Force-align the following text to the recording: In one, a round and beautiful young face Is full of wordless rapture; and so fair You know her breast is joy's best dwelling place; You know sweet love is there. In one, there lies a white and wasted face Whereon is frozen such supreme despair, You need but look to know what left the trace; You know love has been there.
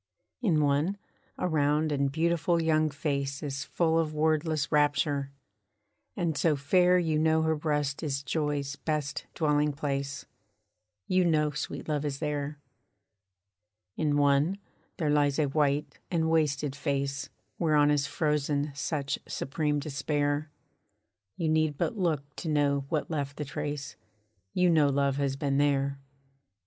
In 0.41 0.61
one, 0.63 0.97
a 1.37 1.47
round 1.47 1.91
and 1.91 2.11
beautiful 2.11 2.59
young 2.59 2.89
face 2.89 3.43
Is 3.43 3.65
full 3.65 3.99
of 3.99 4.15
wordless 4.15 4.71
rapture; 4.71 5.31
and 6.17 6.35
so 6.35 6.55
fair 6.55 6.97
You 6.97 7.19
know 7.19 7.43
her 7.43 7.55
breast 7.55 8.01
is 8.01 8.23
joy's 8.23 8.75
best 8.77 9.27
dwelling 9.35 9.73
place; 9.73 10.25
You 11.05 11.23
know 11.23 11.51
sweet 11.51 11.87
love 11.87 12.03
is 12.03 12.17
there. 12.17 12.57
In 13.95 14.17
one, 14.17 14.57
there 14.97 15.11
lies 15.11 15.37
a 15.37 15.45
white 15.45 15.99
and 16.09 16.31
wasted 16.31 16.75
face 16.75 17.29
Whereon 17.59 17.91
is 17.91 18.07
frozen 18.07 18.71
such 18.73 19.19
supreme 19.27 19.77
despair, 19.77 20.49
You 21.37 21.47
need 21.47 21.77
but 21.77 21.95
look 21.95 22.35
to 22.37 22.49
know 22.49 22.85
what 22.89 23.11
left 23.11 23.37
the 23.37 23.45
trace; 23.45 23.97
You 24.51 24.67
know 24.71 24.87
love 24.89 25.17
has 25.17 25.35
been 25.35 25.57
there. 25.59 25.99